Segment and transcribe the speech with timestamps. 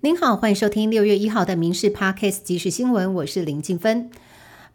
[0.00, 4.08] 您好，欢迎收听六月一号的《民事 Podcast》即时新闻，我是林静芬。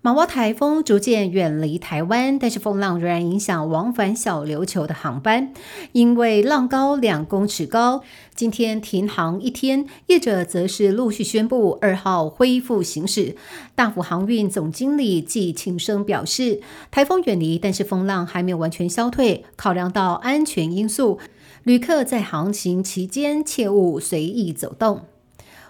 [0.01, 5.53] 马洼台风逐渐远离台湾，但是风浪仍然影响往返小琉球的航班，
[5.93, 8.03] 因为浪高两公尺高，
[8.35, 9.87] 今天停航一天。
[10.07, 13.37] 业者则是陆续宣布二号恢复行驶。
[13.75, 16.59] 大福航运总经理季庆生表示，
[16.91, 21.17] 台风远离，但是风浪还没有完全消退，考量到安全因素，
[21.63, 25.05] 旅客在航行期间切勿随意走动。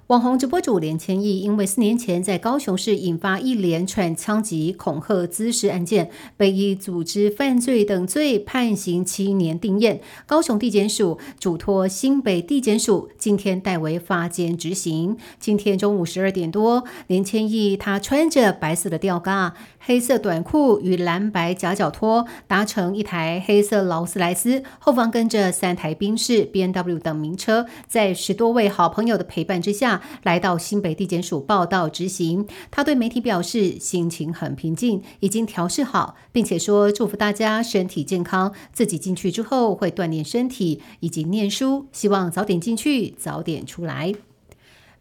[0.08, 10.02] 网红直播主连千亿因为四年前在高雄市引发一连串枪击、恐吓、滋事案件，被以组织犯罪等罪判刑七年定验。
[10.28, 15.16] 高雄地检署嘱托新北地检署今天代为发监执行。
[15.40, 29.93] 今天中午十二点多，连千亿他穿着白色的吊嘎、黑色短裤与蓝白夹脚拖，搭乘一台黑色劳斯莱斯，后方跟着三台宾士、B N W 等名车，在十多位好朋友的陪伴之下。
[30.24, 38.54] 来到新北地检署报道执行，他对媒体表示心情很平静，已经调试好，并且说祝福大家身体健康。
[38.72, 44.14] 自己进去之后会锻炼身体以及念书，希望早点进去，早点出来。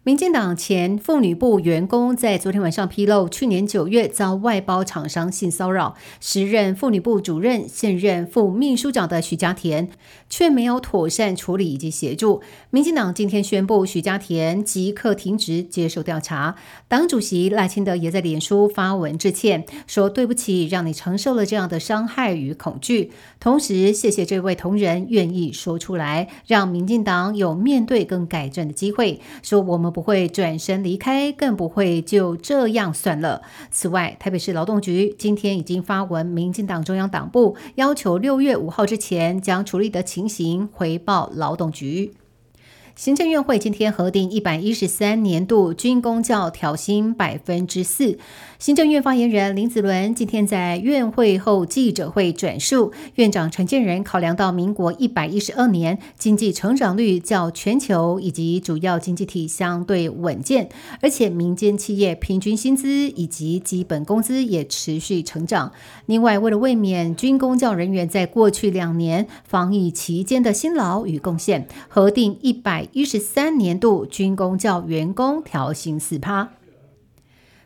[0.04, 9.88] 民进党前妇女部员工在昨天晚上披露，去年九月遭外包厂商性骚扰，时任妇女部主任、现任副秘书长的许家田
[10.28, 12.42] 却没有妥善处理以及协助。
[12.70, 16.56] 民进党今天宣布，许家田即刻停职接受调查。
[16.88, 23.12] 党主席赖清德也在脸书发文致歉，说对不起，让你承受了这样的伤害与恐惧。
[23.38, 29.20] 同时，谢谢这位同仁愿意说出来，让民进党有面对跟改正的机会。
[29.44, 29.91] 说我们。
[29.92, 33.42] 不会转身离开，更不会就这样算了。
[33.70, 42.14] 此外，台北市劳动局今天已经发文，民进党中央党部要求六月五号之前将处理的情形回报劳动局。
[42.94, 48.18] 行政院会今天核定一百一十三年度军公教调薪百分之四。
[48.58, 60.68] 行政院发言人林子伦今天在院会后记者会转述，院长陈建仁考量到民国一百一十二年经济成长率较全球以及主要经济体相对稳健，
[61.00, 65.72] 而且民间企业平均薪资以及基本工资也持续成长。
[66.06, 72.81] 另外，为了卫冕军公教人员在过去两年防疫期间的辛劳与贡献，核定一百。
[72.92, 76.52] 一十三年度军工教员工调薪四趴。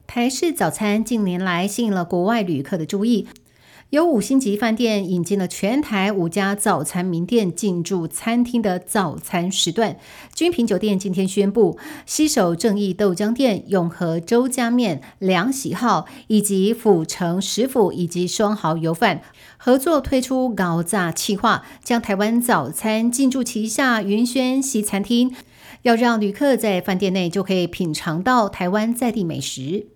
[0.06, 3.27] 台式早餐近年来吸引了国外旅客的注意。
[3.91, 9.97] 有五星级饭店引进了全台五家早餐名店进驻餐厅的早餐时段。
[10.34, 19.22] 君品酒店今天宣布，西首正义豆浆店、永和周家面、梁喜号以及府城食府以及双豪油饭
[19.56, 25.32] 合作推出高炸企划，将台湾早餐进驻旗下云轩西餐厅，
[25.82, 29.86] 要让旅客在饭店内就可以品尝到台湾在地美食。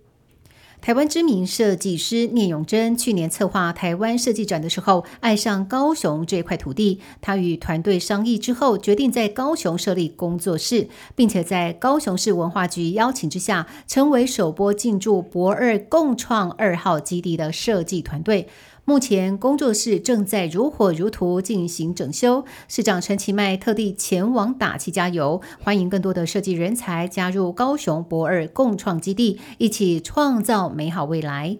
[0.80, 7.00] 台湾知名设计师聂永贞去年策划台湾设计展的时候，爱上高雄这块土地。
[7.20, 18.48] 他与团队商议之后，决定在高雄设立工作室，并且在高雄市文化局邀请之下，成为首波进驻博二共创二号基地的设计团队。
[18.90, 31.58] 目前工作室正在如火如荼进行整修，市长陈其迈特地前往打气加油，欢迎更多的设计人才加入高雄博尔共创基地，一起创造美好未来。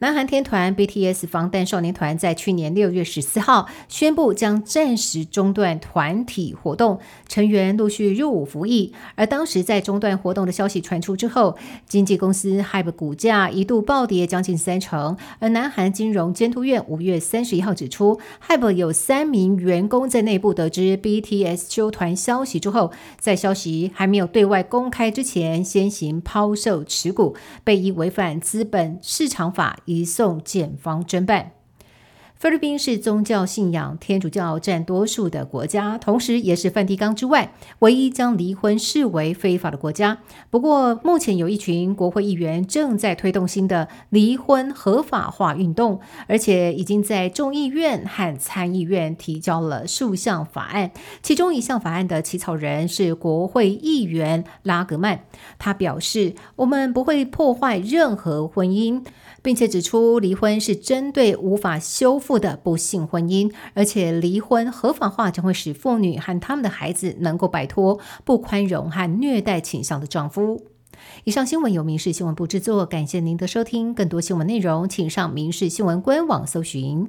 [0.00, 8.94] 南韩天团 BTS 防弹少年团在去年六月十四号宣布将暂时中断团体活动，成员陆续入伍服役。
[9.16, 15.16] 而当时在中断活动的消息传出之后，经纪公司 HYBE 股价一度暴跌将近三成。
[15.40, 27.34] 而南韩金融监督院五月三十一号指出，HYBE 有三名员工在内部得知 BTS 休团消息之后，在消息还没有对外公开之前，先行抛售持股，
[27.64, 29.80] 被以违反资本市场法。
[29.88, 31.57] 移送检方侦办。
[32.38, 40.18] 菲律宾是宗教信仰天主教占多数的国家，同时也是梵蒂冈之外唯一将离婚视为非法的国家。
[40.48, 45.98] 不过，目前有一群国会议员正在推动新的离婚合法化运动，
[46.28, 50.92] 而且已经在众议院和参议院提交了数项法案。
[51.20, 55.22] 其中一项法案的起草人是国会议员拉格曼，
[55.58, 59.04] 他表示：“我们不会破坏任何婚姻。”
[59.40, 70.62] 并且指出，离婚是针对无法修复的不幸婚姻，而且离婚合法化将会使妇女和他们的孩子能够摆脱不宽容和虐待倾向的丈夫。
[71.24, 73.94] 以上新闻由民事新闻部制作，感谢您的收听。
[73.94, 77.08] 更多新闻内容，请上民事新闻官网搜寻。